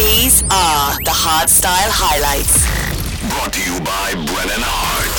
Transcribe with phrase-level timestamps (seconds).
[0.00, 2.64] These are the Hardstyle Highlights.
[3.28, 5.16] Brought to you by Brennan Heart.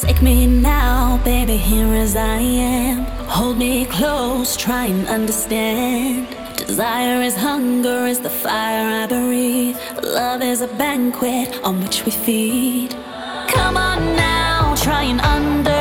[0.00, 3.04] Take me now, baby, here as I am.
[3.28, 6.26] Hold me close, try and understand.
[6.56, 9.76] Desire is hunger, is the fire I breathe.
[10.02, 12.96] Love is a banquet on which we feed.
[13.46, 14.41] Come on now
[14.82, 15.71] try and understand.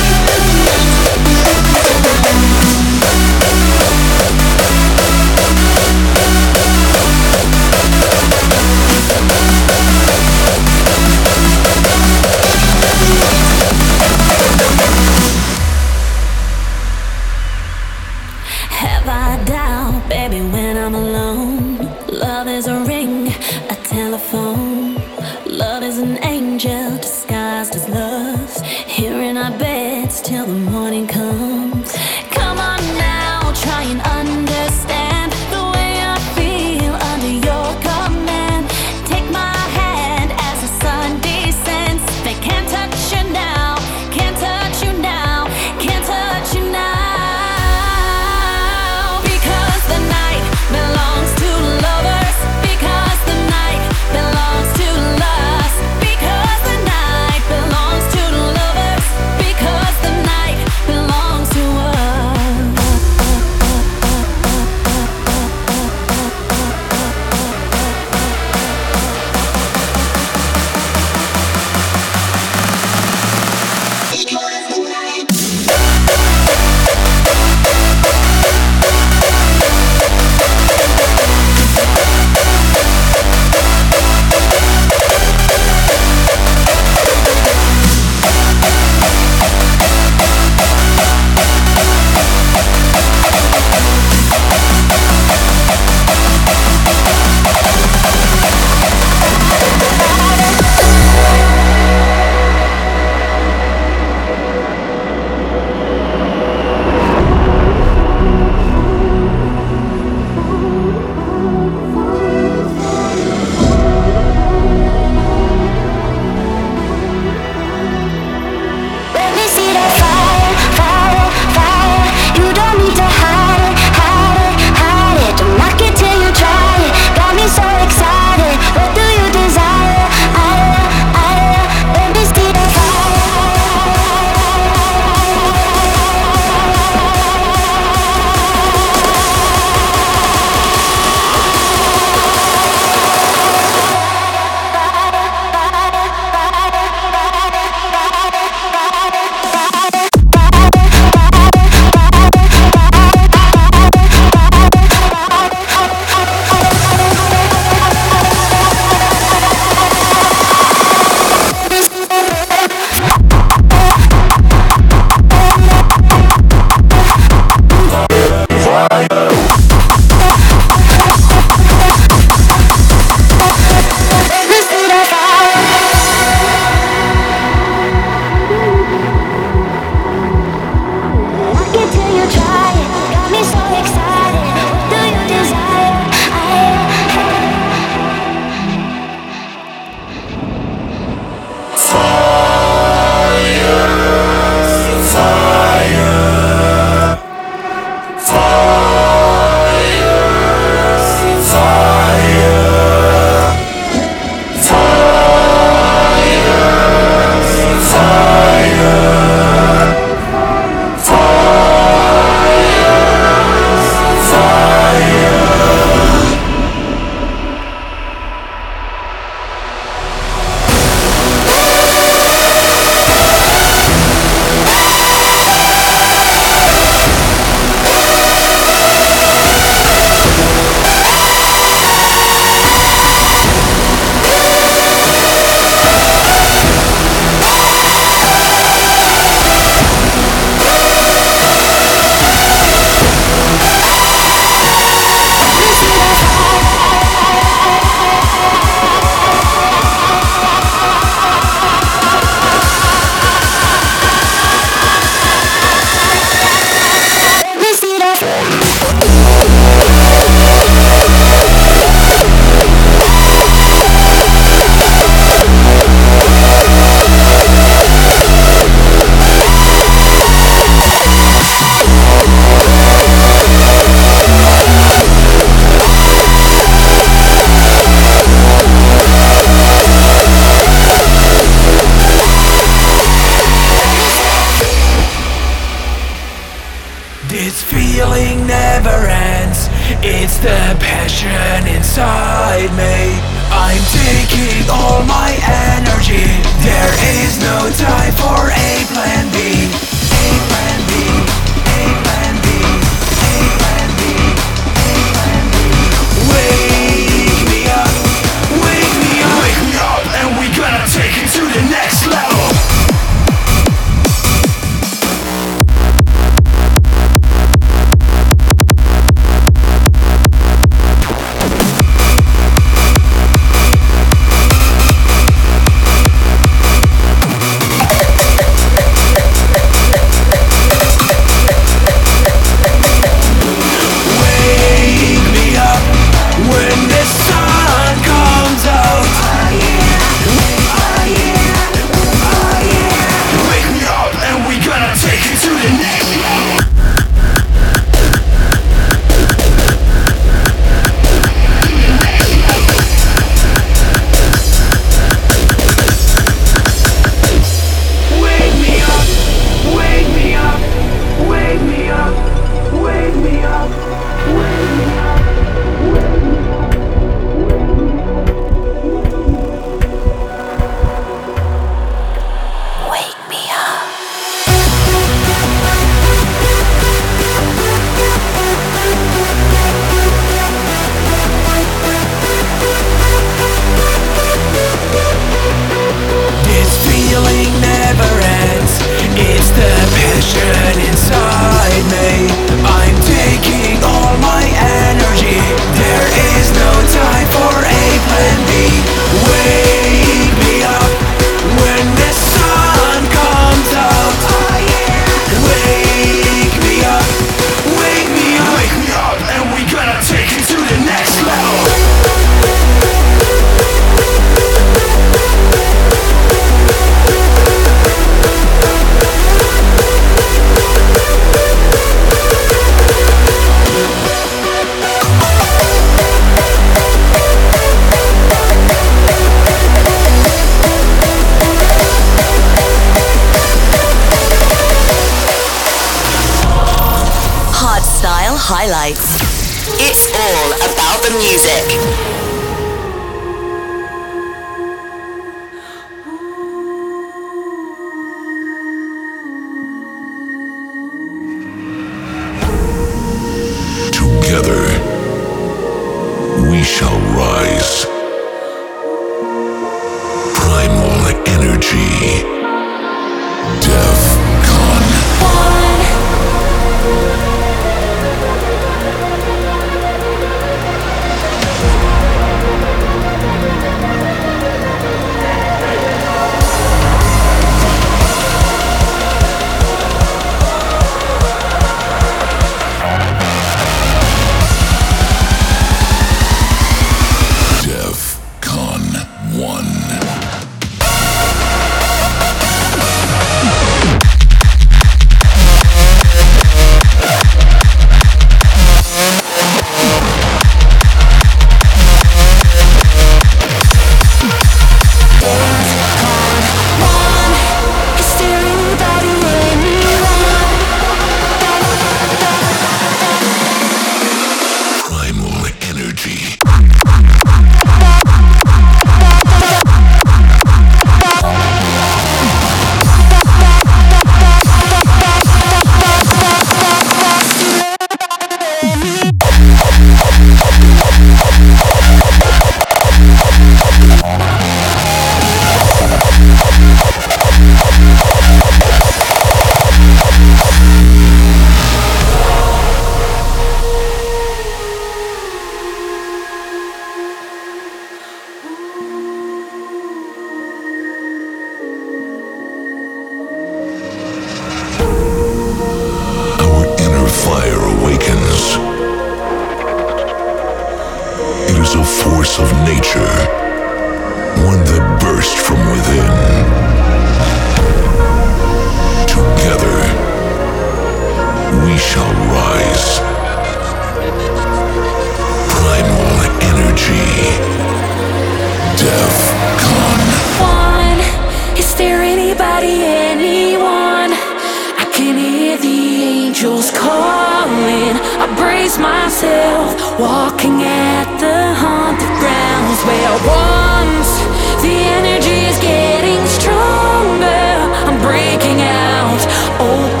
[599.11, 600.00] mouth open.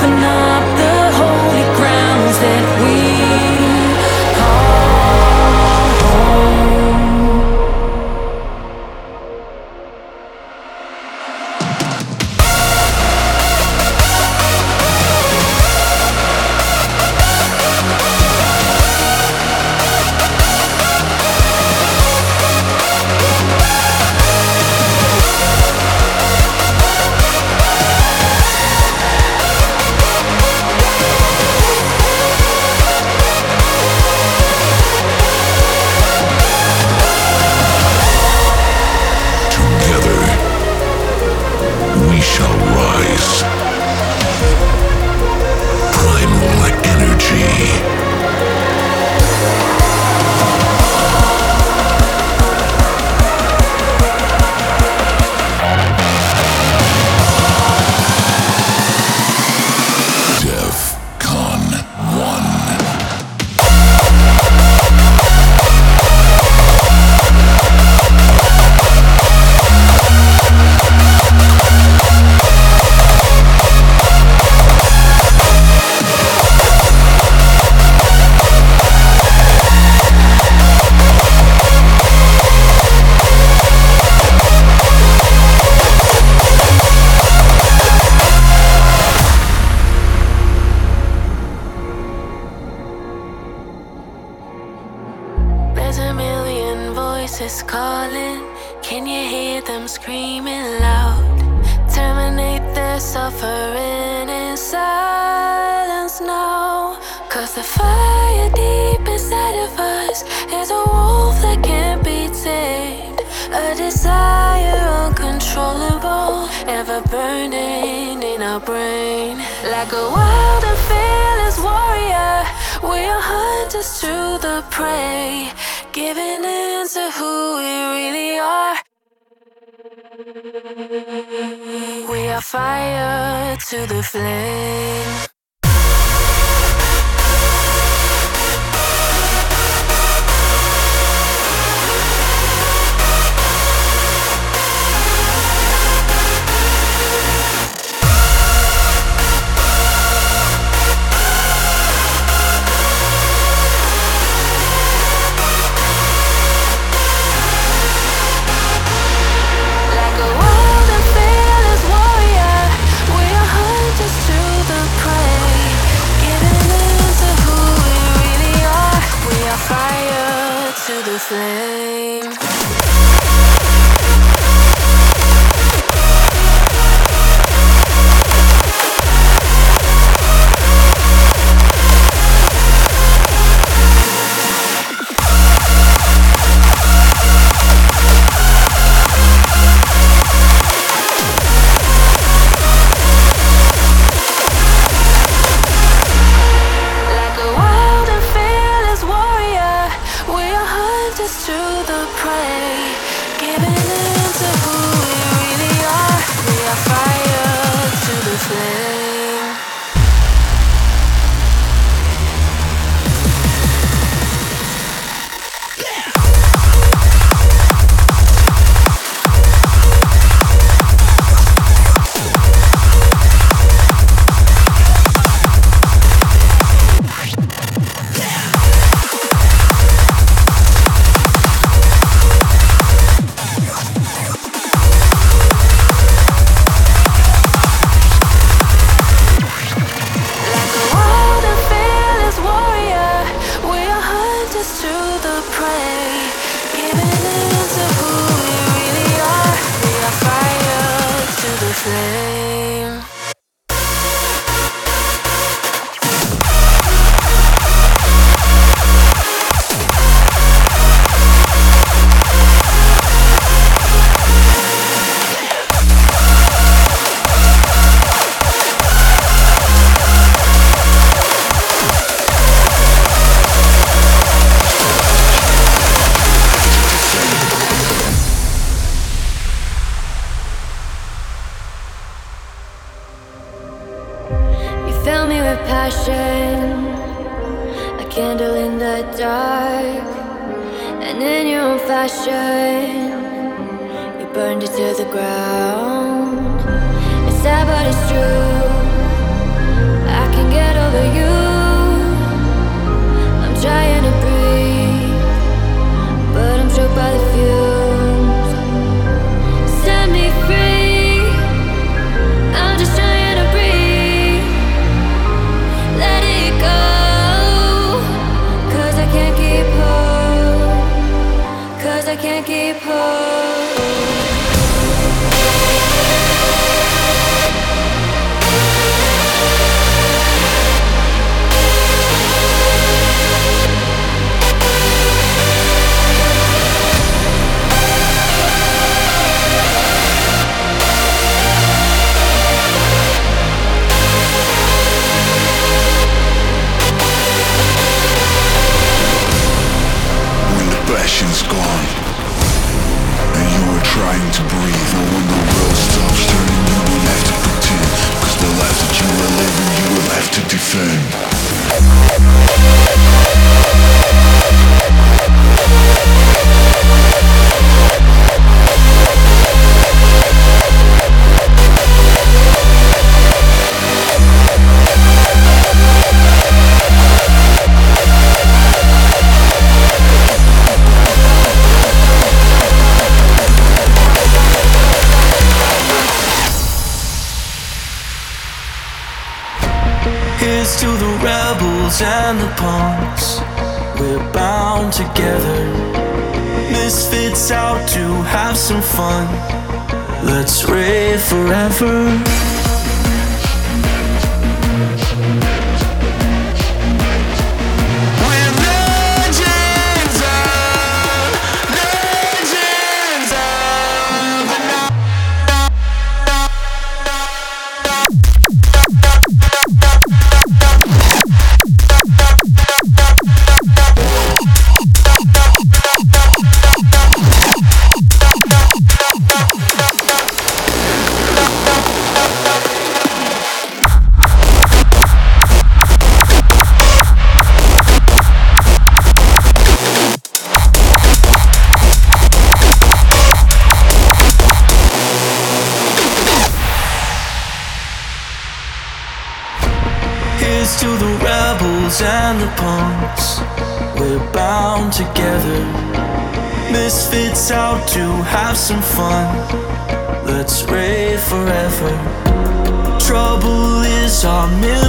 [464.21, 464.80] Trouble is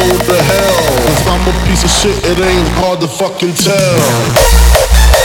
[0.00, 0.80] What the hell.
[1.06, 5.19] Cause I'm a piece of shit, it ain't hard to fucking tell.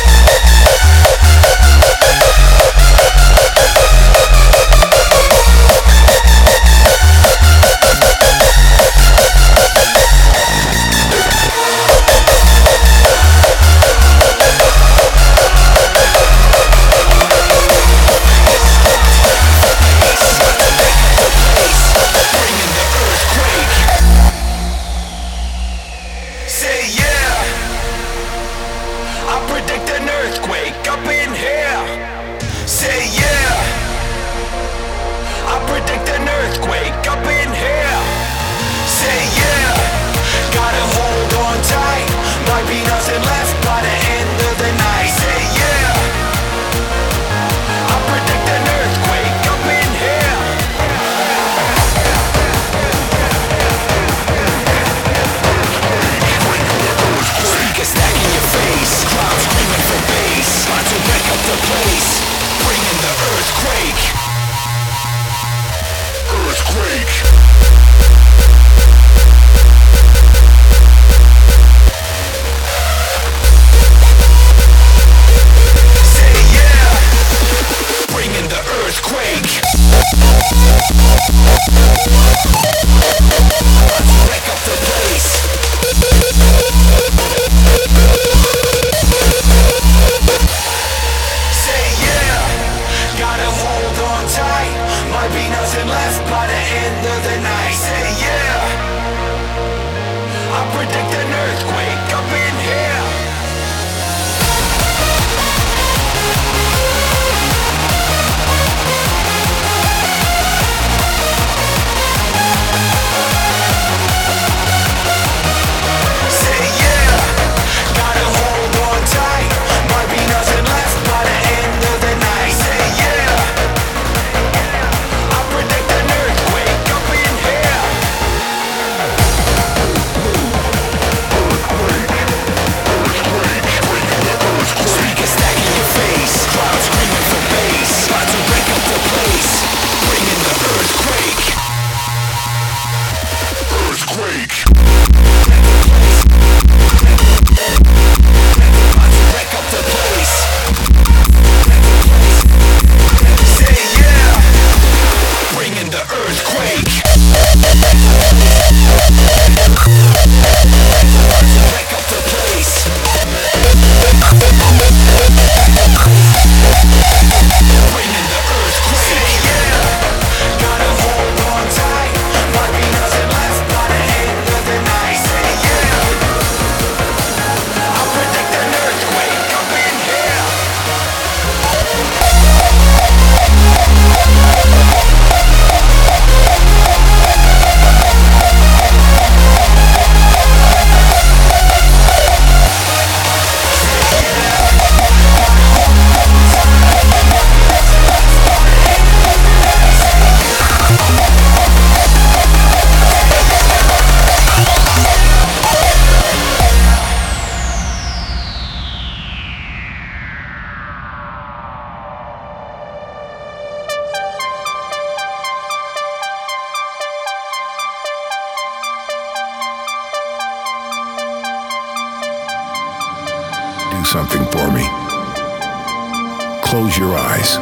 [226.86, 227.58] close your eyes.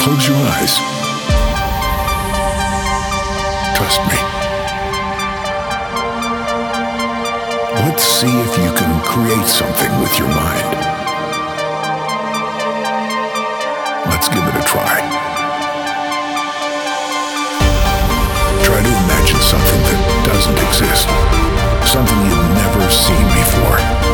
[0.00, 0.78] Close your eyes.
[3.74, 4.18] Trust me.
[7.82, 10.70] Let's see if you can create something with your mind.
[14.06, 14.94] Let's give it a try.
[18.62, 21.08] Try to imagine something that doesn't exist,
[21.90, 24.07] something you've never seen before.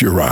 [0.00, 0.29] you're right.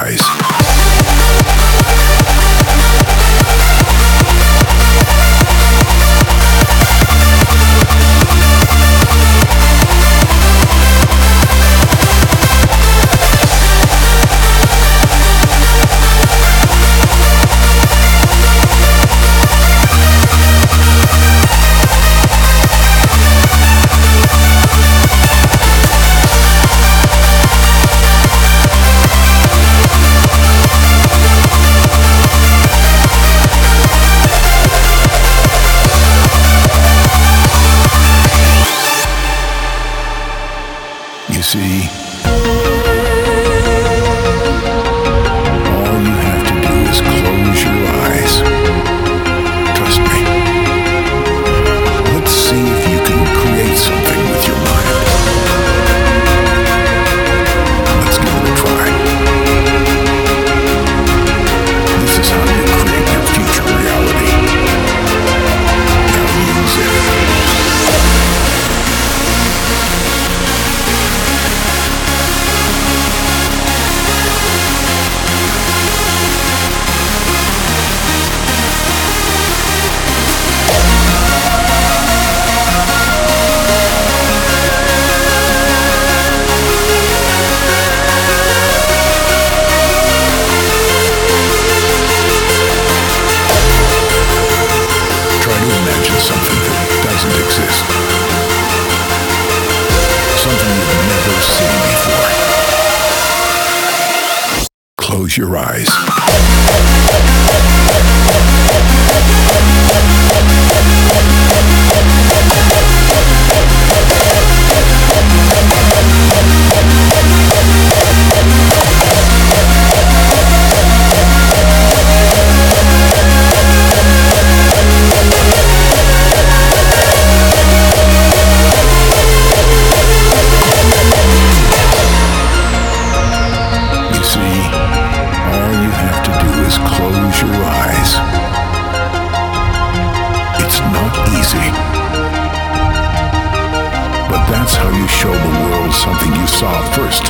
[146.09, 147.25] something you saw first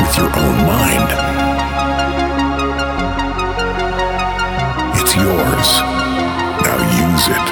[0.00, 1.08] with your own mind.
[4.98, 5.70] It's yours.
[6.64, 7.46] Now use it.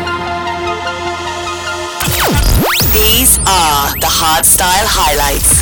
[2.93, 5.53] These are the Hardstyle highlights.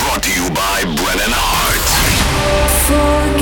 [0.00, 3.35] Brought to you by Brennan Heart.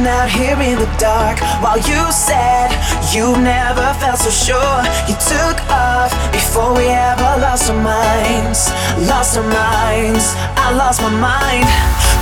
[0.00, 1.40] Hiding out here in the dark.
[1.62, 2.70] While you said
[3.12, 8.70] you never felt so sure, you took off before we ever lost our minds.
[9.08, 11.66] Lost our minds, I lost my mind.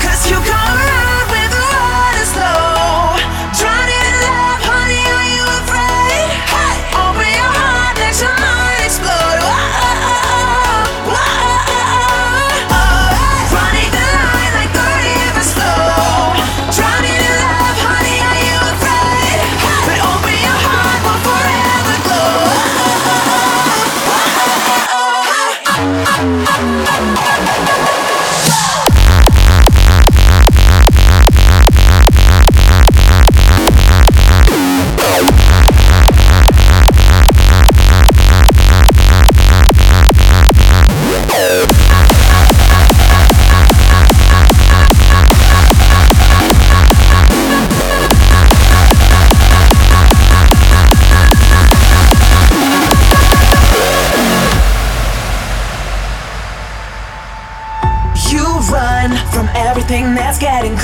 [0.02, 1.07] Cause you come around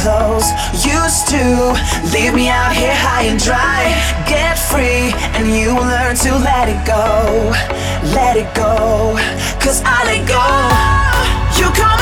[0.05, 0.53] close.
[0.85, 1.73] Used to
[2.13, 3.81] leave me out here high and dry.
[4.29, 7.09] Get free, and you will learn to let it go.
[8.13, 9.17] Let it go,
[9.65, 10.45] cause I let go.
[11.59, 11.94] You come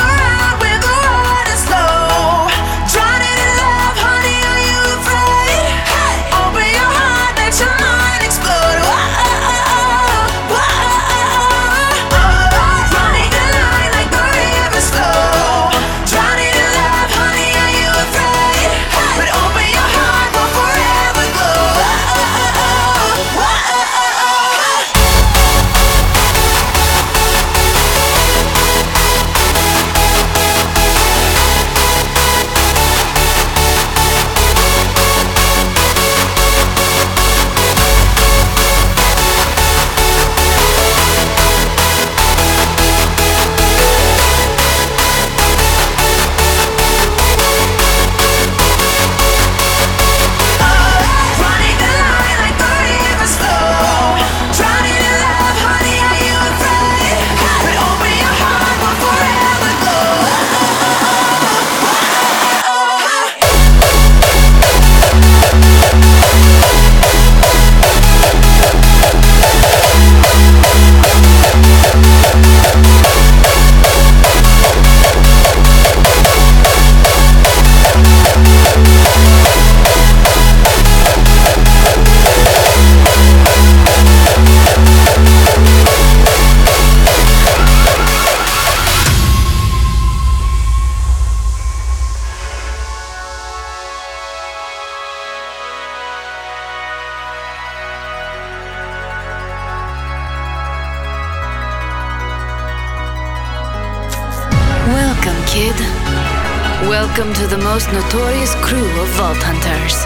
[107.73, 109.97] most notorious crew of Vault Hunters.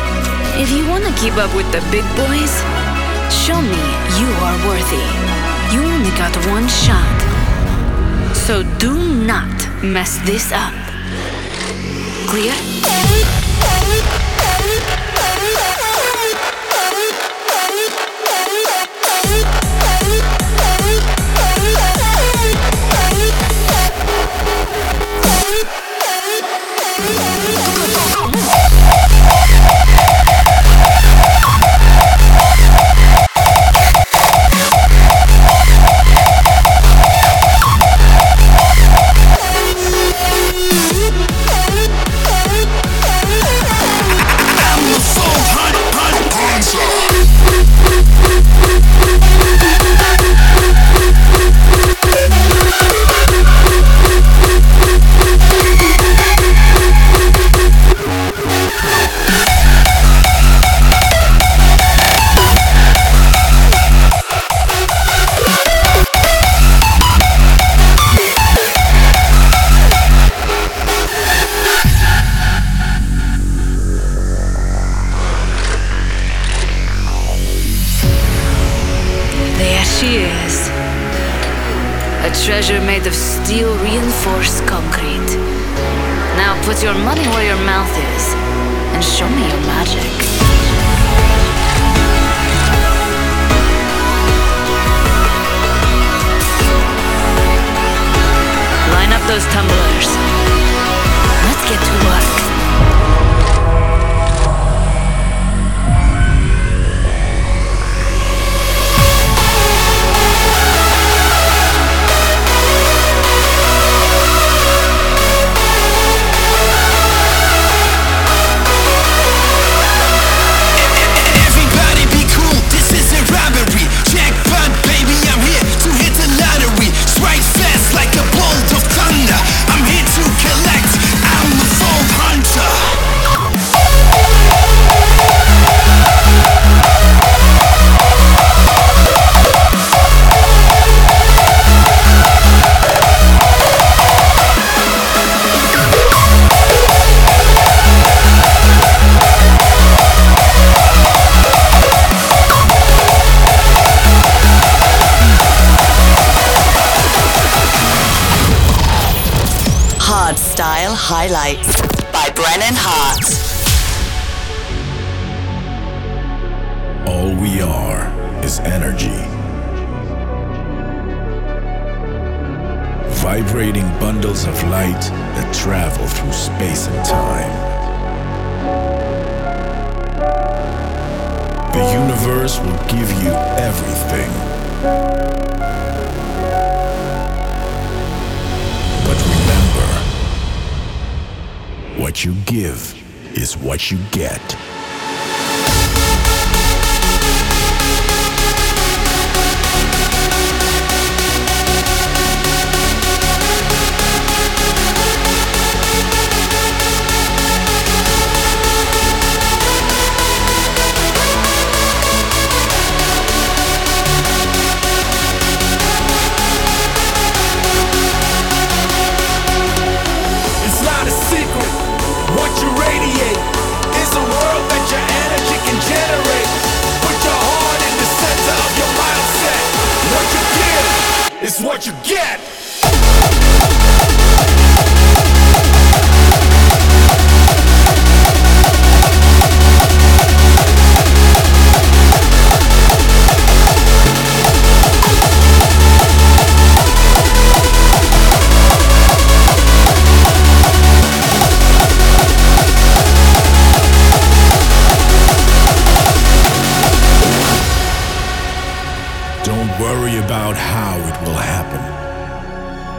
[0.55, 2.55] If you want to keep up with the big boys,
[3.43, 3.83] show me
[4.23, 5.07] you are worthy.
[5.75, 7.19] You only got one shot.
[8.47, 8.95] So do
[9.27, 9.51] not
[9.83, 10.76] mess this up.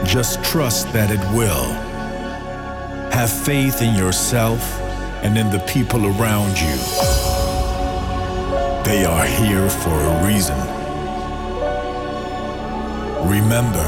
[0.07, 1.67] Just trust that it will.
[3.11, 4.63] Have faith in yourself
[5.21, 6.77] and in the people around you.
[8.87, 10.55] They are here for a reason.
[13.27, 13.83] Remember,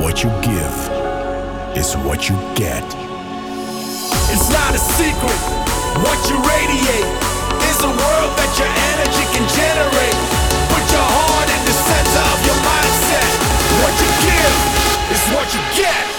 [0.00, 0.76] what you give
[1.76, 2.82] is what you get.
[4.32, 5.40] It's not a secret.
[6.00, 7.12] What you radiate
[7.68, 10.16] is a world that your energy can generate.
[10.72, 12.59] Put your heart in the center of your.
[13.82, 14.56] What you give
[15.10, 16.10] is what you get.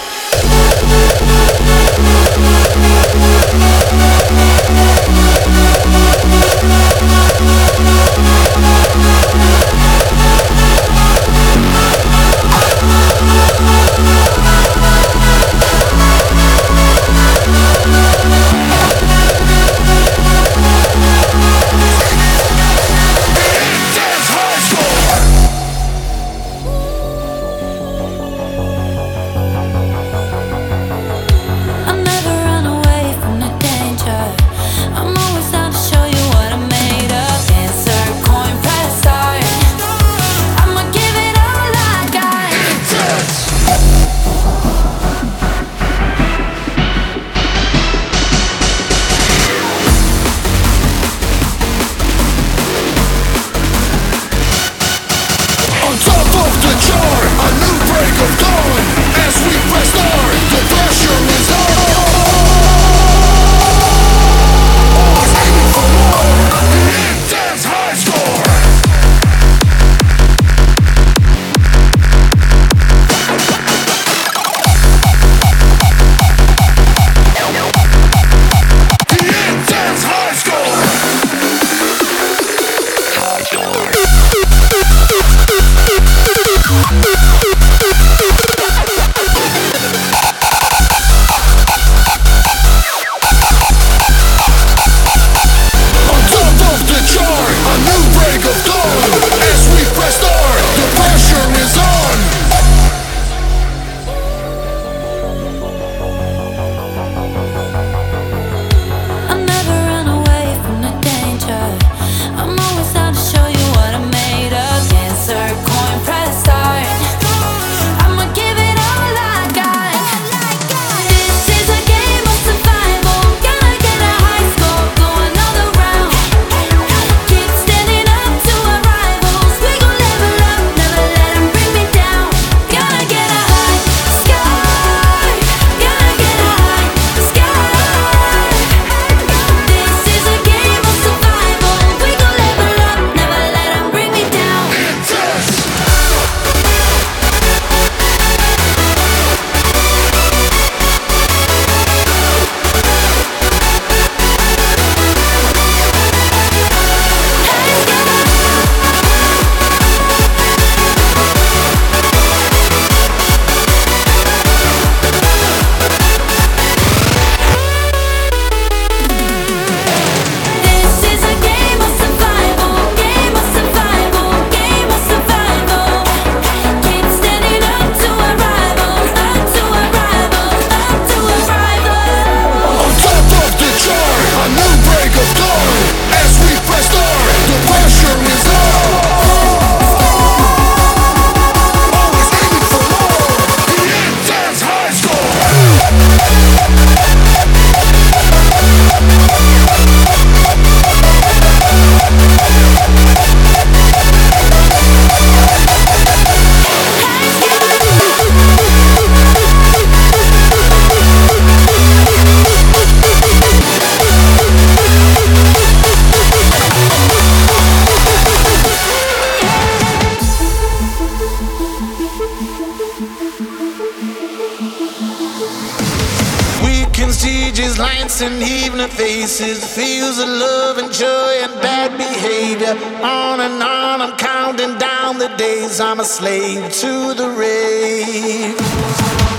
[229.32, 232.74] Faces, feels of love and joy and bad behavior.
[233.02, 235.80] On and on, I'm counting down the days.
[235.80, 239.31] I'm a slave to the rave.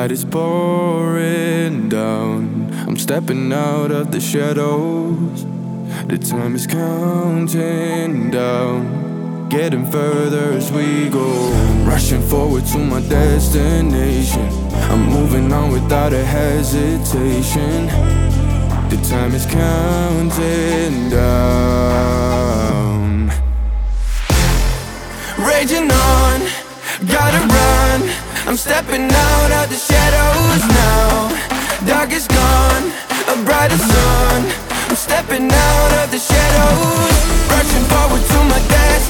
[0.00, 2.72] light is pouring down.
[2.88, 5.44] I'm stepping out of the shadows.
[6.06, 9.48] The time is counting down.
[9.50, 11.28] Getting further as we go.
[11.84, 14.48] Rushing forward to my destination.
[14.90, 17.88] I'm moving on without a hesitation.
[18.92, 22.40] The time is counting down.
[25.50, 26.40] Raging on,
[27.06, 28.30] gotta run.
[28.46, 29.76] I'm stepping out of the
[31.86, 32.92] dark is gone,
[33.28, 34.52] a brighter sun.
[34.88, 39.09] I'm stepping out of the shadows Rushing forward to my destiny.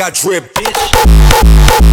[0.00, 1.89] got drip, bitch.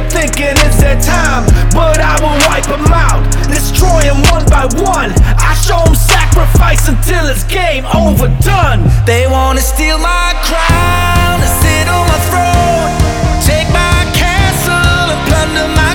[0.00, 4.64] are thinking it's their time, but I will wipe them out, destroy them one by
[4.80, 5.12] one.
[5.36, 8.80] I show them sacrifice until it's game overdone.
[9.04, 12.90] They wanna steal my crown and sit on my throne,
[13.44, 15.89] take my castle and plunder my.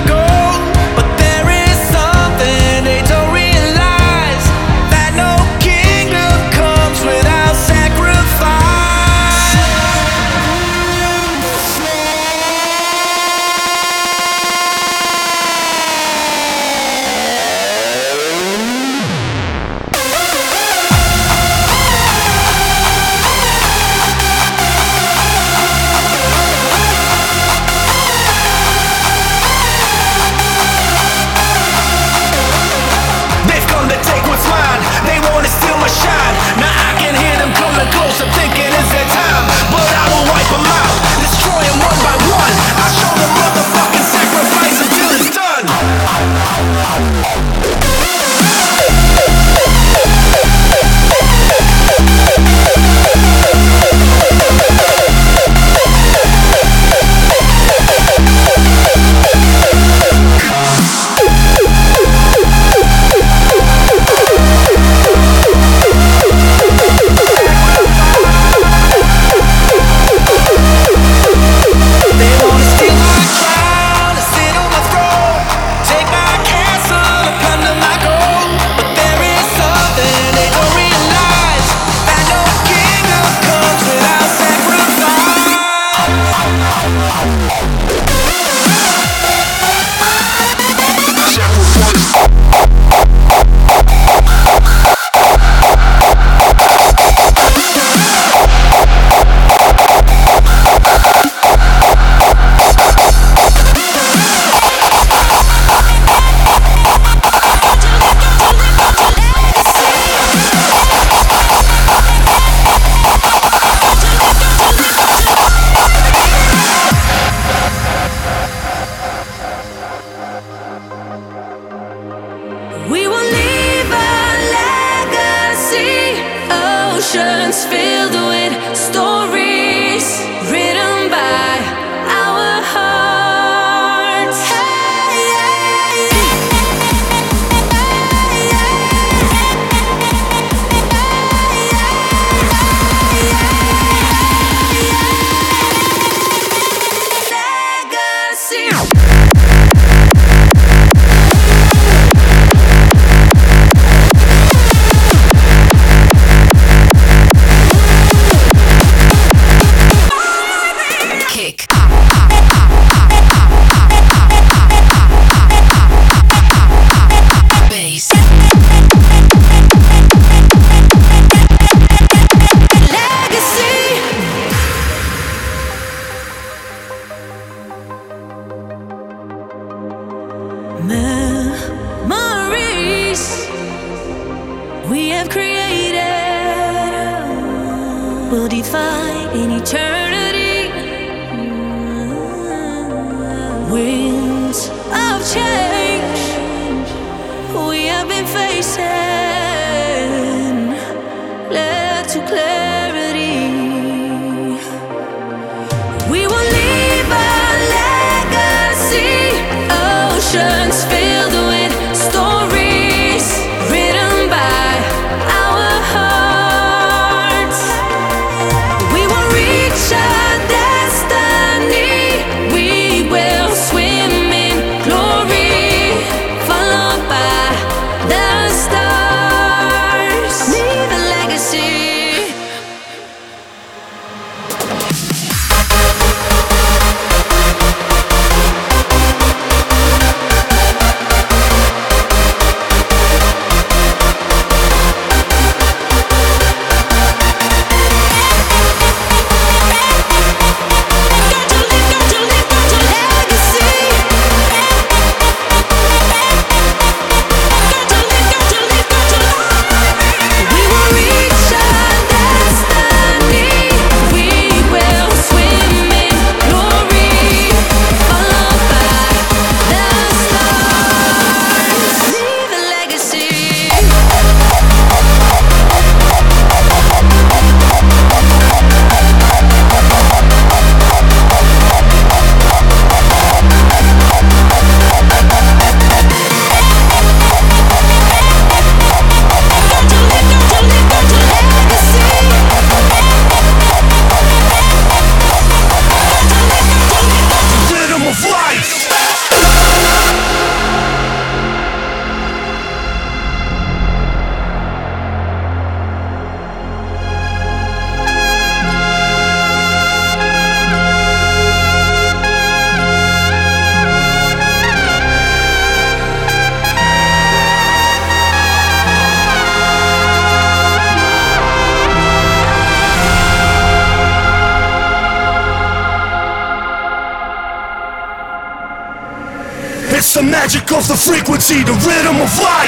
[330.88, 332.65] the frequency, the rhythm of life.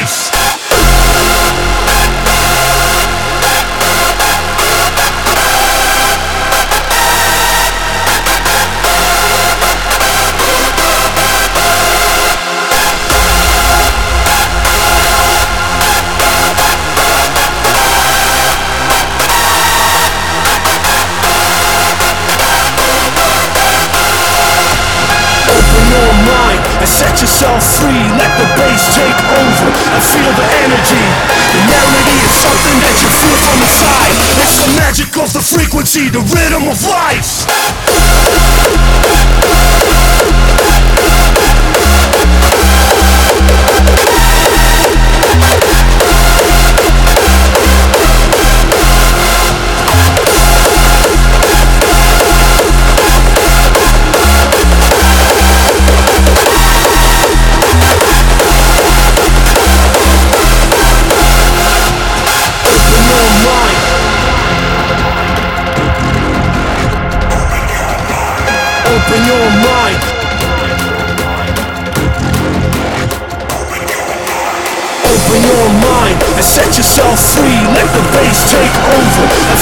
[35.38, 37.37] the frequency, the rhythm of life.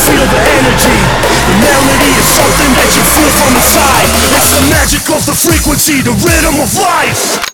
[0.07, 0.99] feel the energy.
[1.51, 4.09] The melody is something that you feel from inside.
[4.39, 7.46] It's the magic of the frequency, the rhythm of life.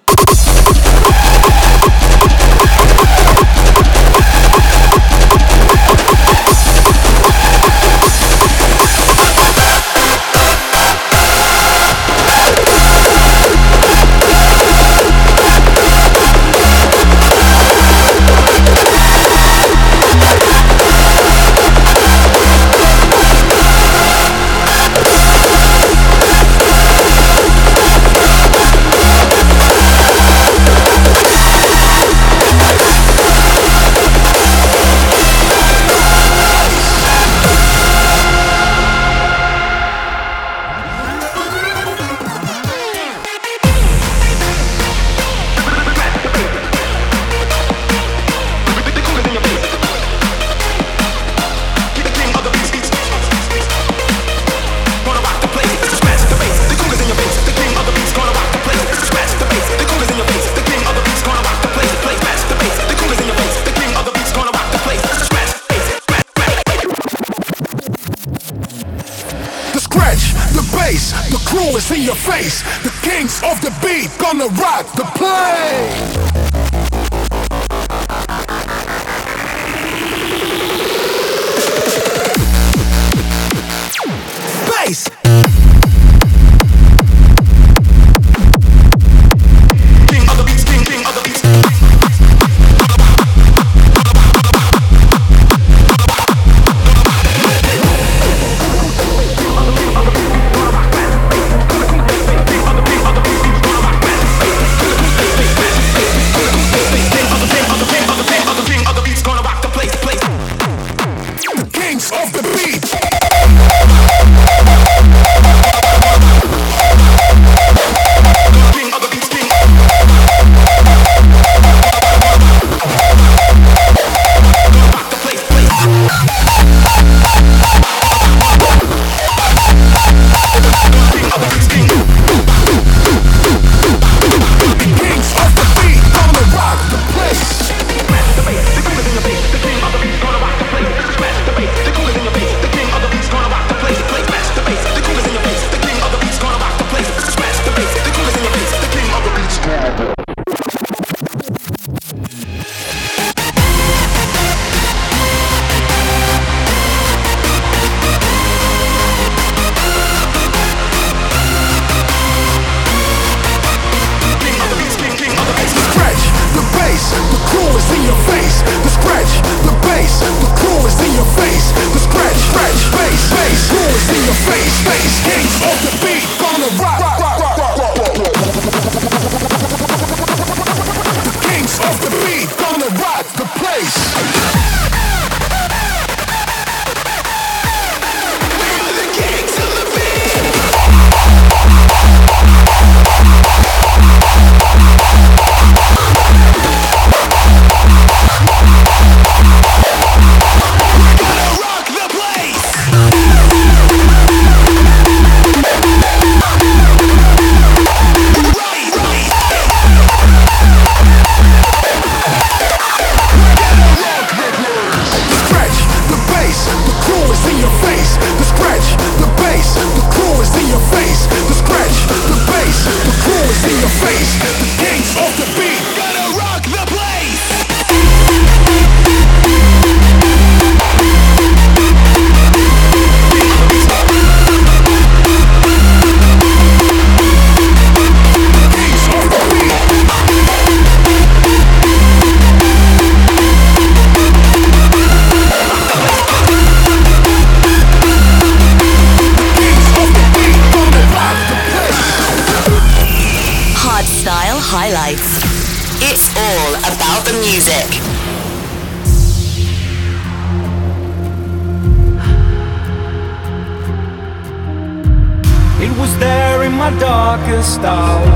[267.36, 268.26] darkest hour,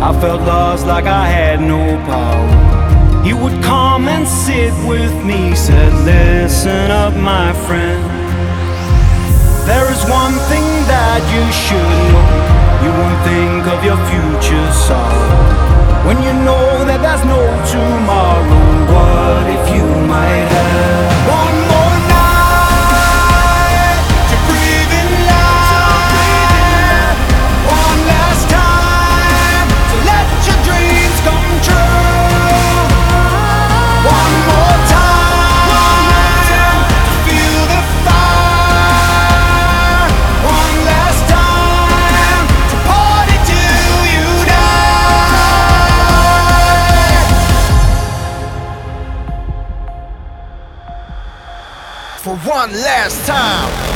[0.00, 3.24] I felt lost like I had no power.
[3.26, 8.00] He would come and sit with me, said, Listen up, my friend.
[9.66, 12.28] There is one thing that you should know.
[12.84, 17.42] You won't think of your future sorrow when you know that there's no
[17.74, 18.64] tomorrow.
[18.94, 21.67] What if you might have one?
[52.58, 53.87] one last time.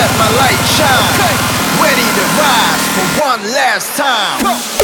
[0.00, 1.36] let my light shine.
[1.84, 4.79] Ready to rise for one last time.